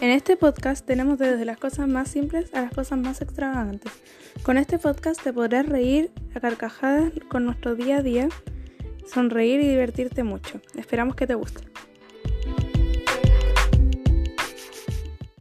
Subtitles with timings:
[0.00, 3.92] En este podcast tenemos desde las cosas más simples a las cosas más extravagantes.
[4.42, 8.28] Con este podcast te podrás reír a carcajadas con nuestro día a día,
[9.06, 10.60] sonreír y divertirte mucho.
[10.76, 11.73] Esperamos que te guste.